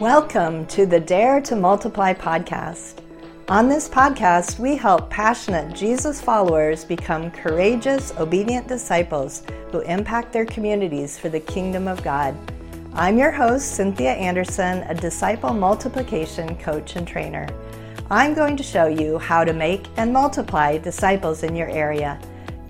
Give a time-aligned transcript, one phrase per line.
[0.00, 3.00] Welcome to the Dare to Multiply podcast.
[3.48, 10.46] On this podcast, we help passionate Jesus followers become courageous, obedient disciples who impact their
[10.46, 12.36] communities for the kingdom of God.
[12.94, 17.46] I'm your host, Cynthia Anderson, a disciple multiplication coach and trainer.
[18.10, 22.18] I'm going to show you how to make and multiply disciples in your area.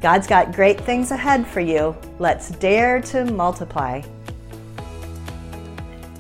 [0.02, 1.96] God's got great things ahead for you.
[2.18, 4.02] Let's dare to multiply.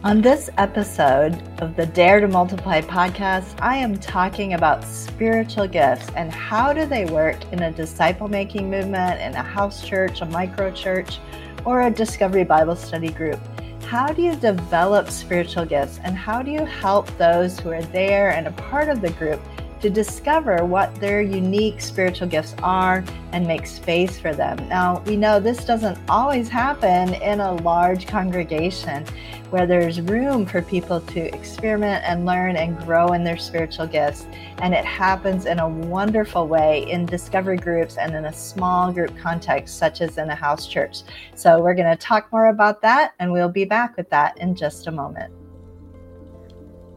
[0.04, 6.10] On this episode of the Dare to Multiply podcast, I am talking about spiritual gifts
[6.14, 10.26] and how do they work in a disciple making movement, in a house church, a
[10.26, 11.20] micro church,
[11.64, 13.40] or a discovery Bible study group.
[13.86, 18.32] How do you develop spiritual gifts and how do you help those who are there
[18.32, 19.40] and a part of the group
[19.84, 24.56] to discover what their unique spiritual gifts are and make space for them.
[24.66, 29.04] Now, we know this doesn't always happen in a large congregation
[29.50, 34.24] where there's room for people to experiment and learn and grow in their spiritual gifts.
[34.62, 39.14] And it happens in a wonderful way in discovery groups and in a small group
[39.18, 41.02] context, such as in a house church.
[41.34, 44.56] So, we're going to talk more about that, and we'll be back with that in
[44.56, 45.43] just a moment.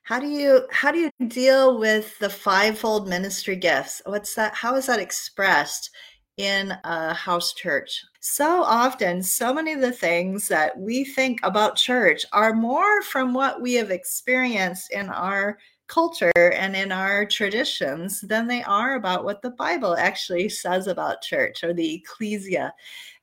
[0.03, 4.01] How do you how do you deal with the fivefold ministry gifts?
[4.05, 5.89] What's that how is that expressed
[6.35, 8.03] in a house church?
[8.19, 13.33] So often, so many of the things that we think about church are more from
[13.33, 15.57] what we have experienced in our
[15.87, 21.21] culture and in our traditions than they are about what the Bible actually says about
[21.21, 22.73] church or the ecclesia,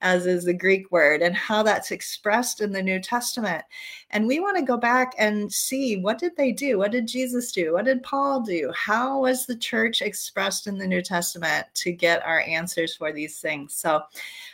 [0.02, 3.64] as is the Greek word, and how that's expressed in the New Testament.
[4.10, 6.78] And we want to go back and see what did they do?
[6.78, 7.72] What did Jesus do?
[7.72, 8.72] What did Paul do?
[8.76, 13.40] How was the church expressed in the New Testament to get our answers for these
[13.40, 13.74] things?
[13.74, 14.02] So,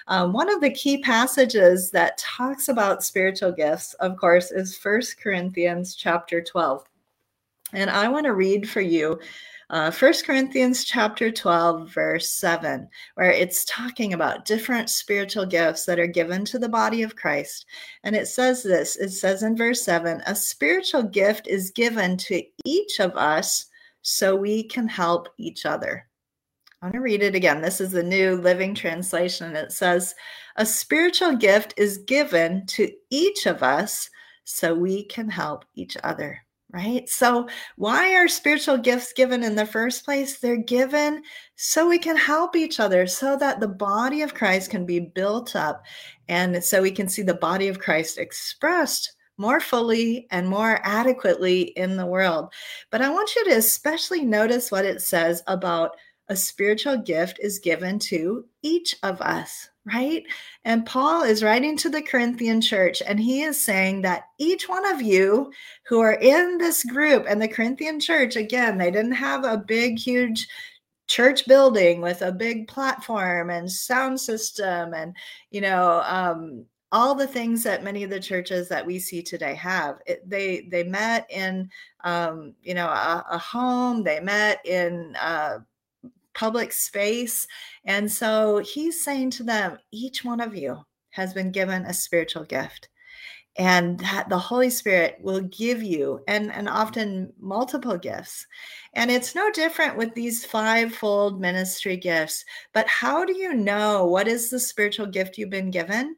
[0.09, 5.21] um, one of the key passages that talks about spiritual gifts, of course, is First
[5.21, 6.85] Corinthians chapter 12.
[7.73, 9.19] And I want to read for you
[9.69, 15.99] uh, 1 Corinthians chapter 12, verse 7, where it's talking about different spiritual gifts that
[15.99, 17.67] are given to the body of Christ.
[18.05, 22.43] And it says this it says in verse 7 a spiritual gift is given to
[22.65, 23.67] each of us
[24.03, 26.07] so we can help each other.
[26.81, 27.61] I want to read it again.
[27.61, 29.57] This is the New Living Translation.
[29.57, 30.15] It says,
[30.57, 34.09] A spiritual gift is given to each of us
[34.45, 36.46] so we can help each other
[36.77, 37.09] right?
[37.09, 40.39] So, why are spiritual gifts given in the first place?
[40.39, 41.23] They're given
[41.57, 45.57] so we can help each other, so that the body of Christ can be built
[45.57, 45.83] up,
[46.29, 51.63] and so we can see the body of Christ expressed more fully and more adequately
[51.77, 52.53] in the world.
[52.91, 55.97] But I want you to especially notice what it says about
[56.29, 60.25] a spiritual gift is given to each of us, right?
[60.65, 64.85] And Paul is writing to the Corinthian church, and he is saying that each one
[64.87, 65.53] of you
[65.87, 69.99] who are in this group and the Corinthian church, again, they didn't have a big,
[69.99, 70.49] huge
[71.07, 75.15] church building with a big platform and sound system and,
[75.51, 79.55] you know, um, all the things that many of the churches that we see today
[79.55, 81.69] have it, they they met in
[82.05, 85.59] um, you know a, a, home they met in uh,
[86.37, 87.47] public space.
[87.85, 90.79] And so he's saying to them, each one of you
[91.11, 92.89] has been given a spiritual gift.
[93.59, 98.47] And that the Holy Spirit will give you, and, and often multiple gifts.
[98.93, 102.45] And it's no different with these fivefold ministry gifts.
[102.75, 106.17] But how do you know what is the spiritual gift you've been given?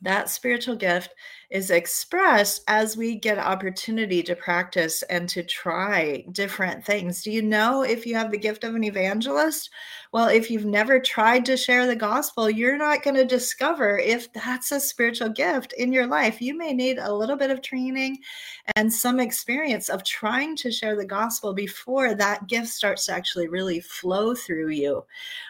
[0.00, 1.14] That spiritual gift
[1.52, 7.22] is expressed as we get opportunity to practice and to try different things.
[7.22, 9.68] Do you know if you have the gift of an evangelist?
[10.12, 14.32] Well, if you've never tried to share the gospel, you're not going to discover if
[14.32, 16.40] that's a spiritual gift in your life.
[16.40, 18.18] You may need a little bit of training
[18.76, 23.48] and some experience of trying to share the gospel before that gift starts to actually
[23.48, 25.04] really flow through you.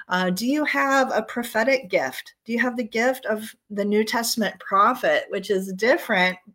[0.08, 2.34] Uh, do you have a prophetic gift?
[2.44, 5.91] Do you have the gift of the New Testament prophet, which is different,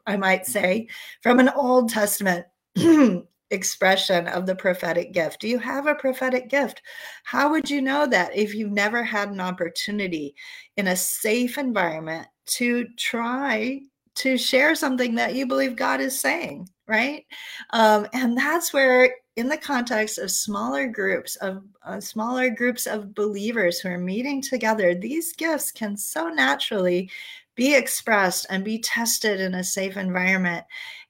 [0.06, 0.88] I might say,
[1.22, 2.46] from an Old Testament
[3.52, 5.40] expression of the prophetic gift?
[5.40, 6.82] Do you have a prophetic gift?
[7.24, 10.36] How would you know that if you've never had an opportunity
[10.76, 13.82] in a safe environment to try
[14.16, 17.26] to share something that you believe God is saying, right?
[17.72, 23.14] Um, and that's where in the context of smaller groups of uh, smaller groups of
[23.14, 27.12] believers who are meeting together these gifts can so naturally
[27.58, 30.64] be expressed and be tested in a safe environment.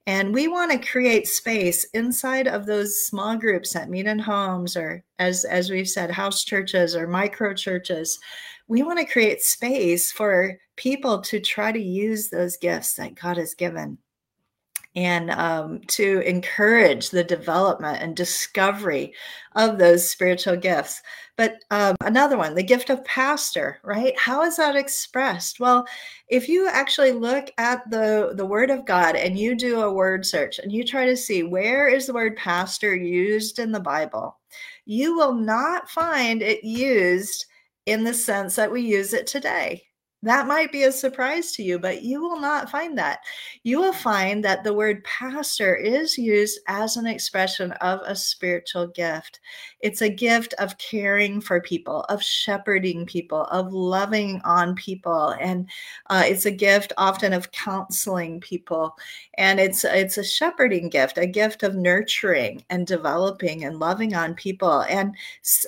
[0.07, 4.77] And we want to create space inside of those small groups that meet in homes
[4.77, 8.17] or as as we've said house churches or micro churches.
[8.69, 13.35] We want to create space for people to try to use those gifts that god
[13.37, 13.97] has given
[14.97, 19.13] and um, to encourage the development and discovery
[19.55, 21.03] of those spiritual gifts.
[21.35, 24.17] But um, another one, the gift of pastor, right?
[24.17, 25.59] How is that expressed?
[25.59, 25.85] Well,
[26.29, 30.25] if you actually look at the, the Word of God and you do a word
[30.25, 34.39] search and you try to see where is the word pastor used in the Bible,
[34.85, 37.45] you will not find it used
[37.85, 39.83] in the sense that we use it today.
[40.23, 43.19] That might be a surprise to you, but you will not find that.
[43.61, 48.87] You will find that the word pastor is used as an expression of a spiritual
[48.87, 49.39] gift.
[49.79, 55.69] It's a gift of caring for people, of shepherding people, of loving on people, and
[56.09, 58.97] uh, it's a gift often of counseling people.
[59.35, 64.33] And it's it's a shepherding gift, a gift of nurturing and developing and loving on
[64.33, 64.81] people.
[64.89, 65.15] And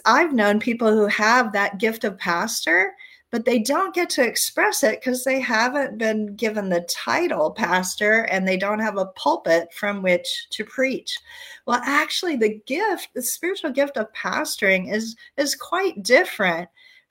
[0.06, 2.96] I've known people who have that gift of pastor
[3.32, 8.24] but they don't get to express it because they haven't been given the title pastor
[8.24, 11.20] and they don't have a pulpit from which to preach.
[11.66, 16.70] Well, actually, the gift, the spiritual gift of pastoring is is quite different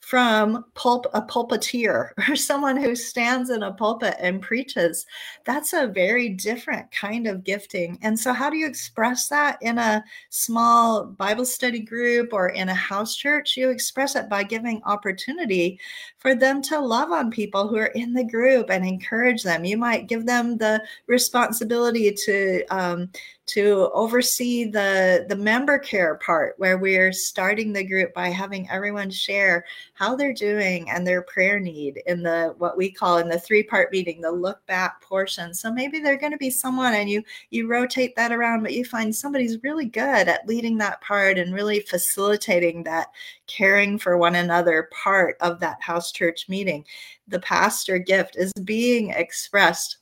[0.09, 5.05] from pulp a pulpiteer or someone who stands in a pulpit and preaches
[5.45, 7.99] that's a very different kind of gifting.
[8.01, 9.59] And so how do you express that?
[9.61, 14.45] In a small bible study group or in a house church you express it by
[14.45, 15.79] giving opportunity
[16.17, 19.67] for them to love on people who are in the group and encourage them.
[19.67, 23.11] You might give them the responsibility to um,
[23.49, 29.11] to oversee the the member care part where we're starting the group by having everyone
[29.11, 29.65] share
[29.95, 33.63] how they're doing and their prayer need in the what we call in the three
[33.63, 35.55] part meeting the look back portion.
[35.55, 38.85] So maybe they're going to be someone and you you rotate that around but you
[38.85, 43.09] find somebody's really good at leading that part and really facilitating that
[43.47, 46.85] caring for one another part of that house church meeting.
[47.29, 49.99] The pastor gift is being expressed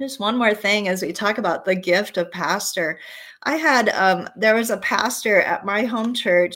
[0.00, 2.98] just one more thing as we talk about the gift of pastor.
[3.42, 6.54] I had, um, there was a pastor at my home church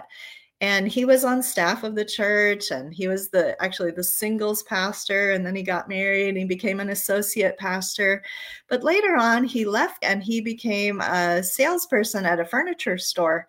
[0.61, 4.63] and he was on staff of the church and he was the actually the singles
[4.63, 8.23] pastor and then he got married and he became an associate pastor.
[8.69, 13.47] But later on he left and he became a salesperson at a furniture store.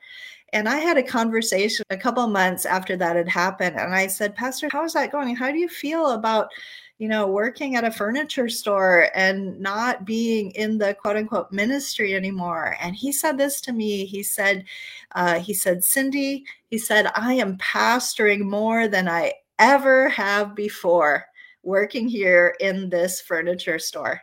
[0.52, 4.36] And i had a conversation a couple months after that had happened and i said
[4.36, 5.36] pastor how is that going?
[5.36, 6.50] How do you feel about
[6.98, 12.14] you know, working at a furniture store and not being in the quote unquote ministry
[12.14, 12.78] anymore.
[12.80, 14.06] And he said this to me.
[14.06, 14.64] He said,
[15.14, 21.26] uh, he said, Cindy, he said, I am pastoring more than I ever have before
[21.64, 24.22] working here in this furniture store.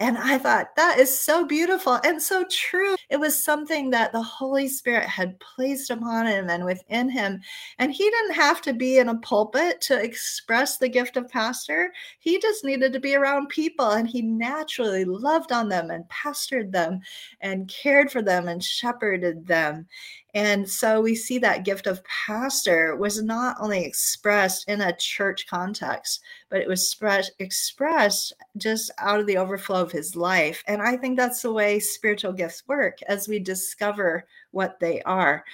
[0.00, 2.94] And I thought that is so beautiful and so true.
[3.10, 7.40] It was something that the Holy Spirit had placed upon him and within him.
[7.78, 11.92] And he didn't have to be in a pulpit to express the gift of pastor.
[12.20, 16.70] He just needed to be around people and he naturally loved on them and pastored
[16.70, 17.00] them
[17.40, 19.88] and cared for them and shepherded them.
[20.34, 25.46] And so we see that gift of pastor was not only expressed in a church
[25.48, 26.96] context, but it was
[27.38, 30.62] expressed just out of the overflow of his life.
[30.66, 35.44] And I think that's the way spiritual gifts work as we discover what they are.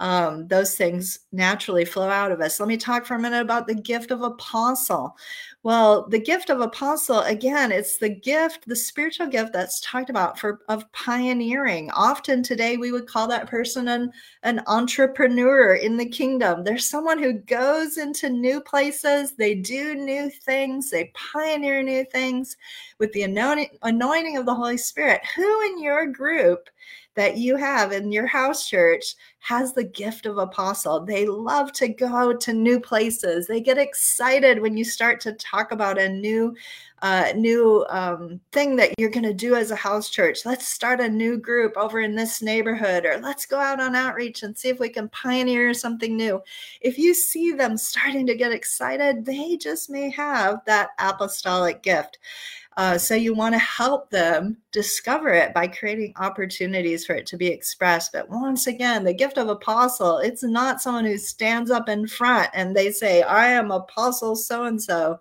[0.00, 2.58] Um, those things naturally flow out of us.
[2.58, 5.16] Let me talk for a minute about the gift of apostle.
[5.62, 10.38] Well, the gift of apostle, again, it's the gift, the spiritual gift that's talked about
[10.38, 11.90] for of pioneering.
[11.92, 16.64] Often today we would call that person an, an entrepreneur in the kingdom.
[16.64, 22.56] There's someone who goes into new places, they do new things, they pioneer new things
[22.98, 25.20] with the anointing of the Holy Spirit.
[25.36, 26.68] Who in your group
[27.14, 31.04] that you have in your house church has the gift of apostle.
[31.04, 33.46] They love to go to new places.
[33.46, 36.56] They get excited when you start to talk about a new
[37.02, 40.46] uh, new um, thing that you're going to do as a house church.
[40.46, 44.42] Let's start a new group over in this neighborhood, or let's go out on outreach
[44.42, 46.40] and see if we can pioneer something new.
[46.80, 52.18] If you see them starting to get excited, they just may have that apostolic gift.
[52.76, 57.36] Uh, so you want to help them discover it by creating opportunities for it to
[57.36, 58.12] be expressed.
[58.12, 62.50] But once again, the gift of apostle, it's not someone who stands up in front
[62.54, 65.18] and they say, I am apostle so and so,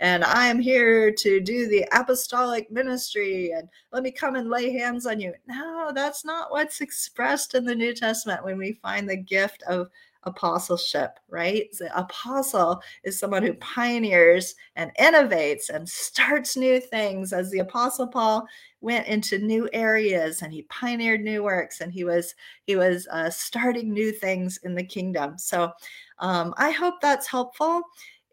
[0.00, 4.72] and I am here to do the apostolic ministry, and let me come and lay
[4.72, 5.32] hands on you.
[5.46, 9.88] No, that's not what's expressed in the New Testament when we find the gift of
[10.26, 11.66] apostleship, right?
[11.78, 17.32] The apostle is someone who pioneers and innovates and starts new things.
[17.32, 18.46] As the apostle Paul
[18.80, 22.34] went into new areas and he pioneered new works and he was
[22.66, 25.38] he was uh, starting new things in the kingdom.
[25.38, 25.72] So
[26.18, 27.82] um, I hope that's helpful.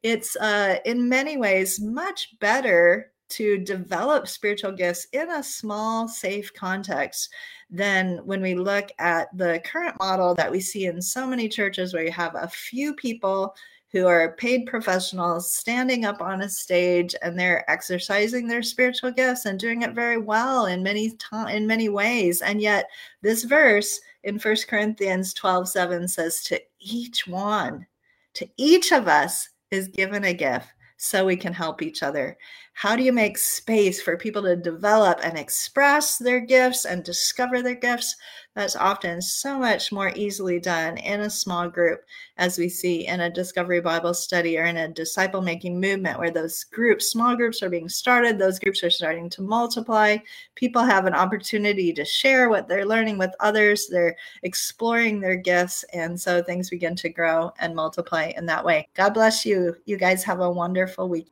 [0.04, 6.54] It's uh, in many ways much better to develop spiritual gifts in a small, safe
[6.54, 7.30] context
[7.70, 11.94] than when we look at the current model that we see in so many churches
[11.94, 13.56] where you have a few people
[13.92, 19.46] who are paid professionals standing up on a stage and they're exercising their spiritual gifts
[19.46, 21.12] and doing it very well in many
[21.50, 22.42] in many ways.
[22.42, 22.88] And yet
[23.22, 27.86] this verse in First Corinthians 12 7 says to each one
[28.34, 30.68] to each of us is given a gift
[31.02, 32.38] so we can help each other
[32.74, 37.62] how do you make space for people to develop and express their gifts and discover
[37.62, 38.16] their gifts?
[38.54, 42.04] That's often so much more easily done in a small group,
[42.38, 46.32] as we see in a discovery Bible study or in a disciple making movement where
[46.32, 48.38] those groups, small groups, are being started.
[48.38, 50.18] Those groups are starting to multiply.
[50.56, 53.88] People have an opportunity to share what they're learning with others.
[53.88, 55.86] They're exploring their gifts.
[55.94, 58.90] And so things begin to grow and multiply in that way.
[58.96, 59.78] God bless you.
[59.86, 61.32] You guys have a wonderful week.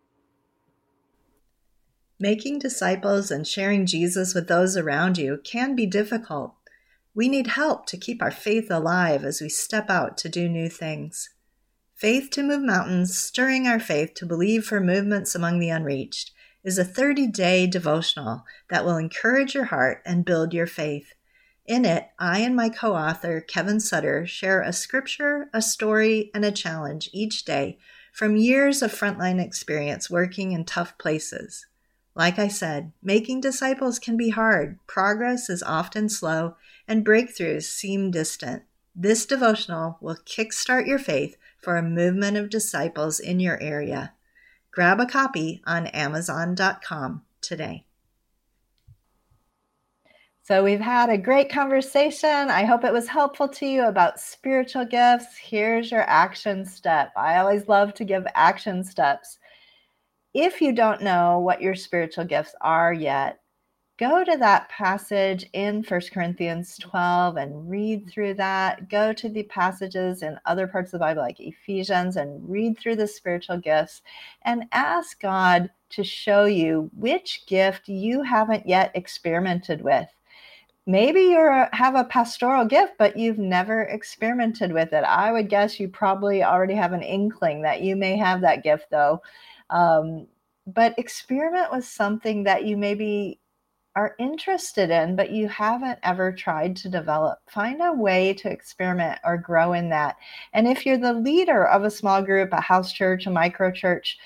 [2.17, 6.53] Making disciples and sharing Jesus with those around you can be difficult.
[7.19, 10.69] We need help to keep our faith alive as we step out to do new
[10.69, 11.29] things.
[11.93, 16.31] Faith to Move Mountains, Stirring Our Faith to Believe for Movements Among the Unreached,
[16.63, 21.13] is a 30 day devotional that will encourage your heart and build your faith.
[21.65, 26.45] In it, I and my co author, Kevin Sutter, share a scripture, a story, and
[26.45, 27.79] a challenge each day
[28.13, 31.65] from years of frontline experience working in tough places.
[32.19, 34.77] Like I said, making disciples can be hard.
[34.87, 38.63] Progress is often slow, and breakthroughs seem distant.
[38.93, 44.15] This devotional will kickstart your faith for a movement of disciples in your area.
[44.69, 47.85] Grab a copy on Amazon.com today.
[50.41, 52.49] So, we've had a great conversation.
[52.49, 55.37] I hope it was helpful to you about spiritual gifts.
[55.37, 57.13] Here's your action step.
[57.15, 59.38] I always love to give action steps
[60.33, 63.39] if you don't know what your spiritual gifts are yet,
[63.97, 68.89] go to that passage in First Corinthians 12 and read through that.
[68.89, 72.95] Go to the passages in other parts of the Bible, like Ephesians, and read through
[72.95, 74.01] the spiritual gifts
[74.43, 80.07] and ask God to show you which gift you haven't yet experimented with.
[80.85, 85.03] Maybe you have a pastoral gift, but you've never experimented with it.
[85.03, 88.87] I would guess you probably already have an inkling that you may have that gift,
[88.89, 89.21] though.
[89.69, 90.27] Um,
[90.67, 93.39] but experiment with something that you maybe
[93.95, 97.39] are interested in, but you haven't ever tried to develop.
[97.49, 100.15] Find a way to experiment or grow in that.
[100.53, 104.17] And if you're the leader of a small group, a house church, a micro church,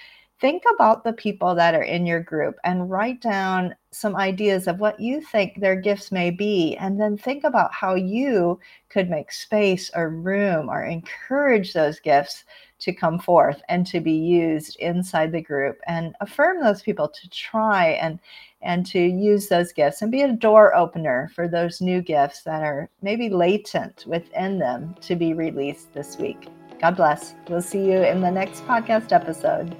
[0.44, 4.82] think about the people that are in your group and write down some ideas of
[4.82, 6.76] what you think their gifts may be.
[6.82, 8.60] And then think about how you
[8.90, 12.44] could make space or room or encourage those gifts
[12.80, 17.30] to come forth and to be used inside the group and affirm those people to
[17.30, 18.20] try and
[18.62, 22.64] and to use those gifts and be a door opener for those new gifts that
[22.64, 26.50] are maybe latent within them to be released this week.
[26.82, 27.34] God bless.
[27.48, 29.74] We'll see you in the next podcast episode.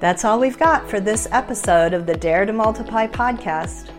[0.00, 3.90] That's all we've got for this episode of the Dare to Multiply podcast.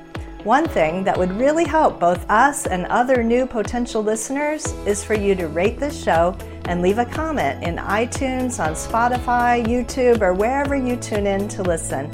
[0.44, 5.14] One thing that would really help both us and other new potential listeners is for
[5.14, 10.34] you to rate this show and leave a comment in iTunes, on Spotify, YouTube, or
[10.34, 12.12] wherever you tune in to listen.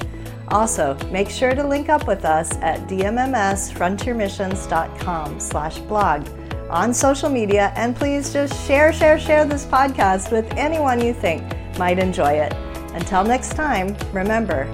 [0.50, 6.28] Also, make sure to link up with us at dmmsfrontiermissions.com slash blog
[6.70, 11.42] on social media, and please just share, share, share this podcast with anyone you think
[11.78, 12.67] might enjoy it.
[12.98, 14.66] Until next time, remember,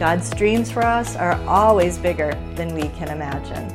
[0.00, 3.68] God's dreams for us are always bigger than we can imagine.